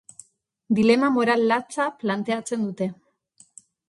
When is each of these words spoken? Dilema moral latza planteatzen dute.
Dilema 0.77 1.09
moral 1.17 1.43
latza 1.51 1.85
planteatzen 2.05 2.65
dute. 2.71 2.89